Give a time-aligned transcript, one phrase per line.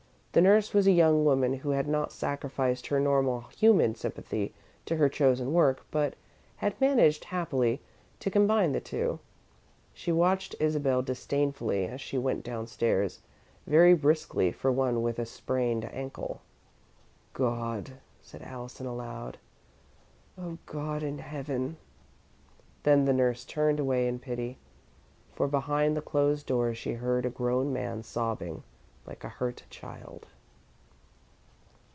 [0.33, 4.53] The nurse was a young woman who had not sacrificed her normal human sympathy
[4.85, 6.13] to her chosen work, but
[6.55, 7.81] had managed, happily,
[8.21, 9.19] to combine the two.
[9.93, 13.19] She watched Isabel disdainfully as she went down stairs,
[13.67, 16.39] very briskly for one with a sprained ankle.
[17.33, 19.37] "God!" said Allison, aloud.
[20.37, 21.75] "Oh, God in Heaven!"
[22.83, 24.59] Then the nurse turned away in pity,
[25.33, 28.63] for behind the closed door she heard a grown man sobbing
[29.07, 30.27] like a hurt child.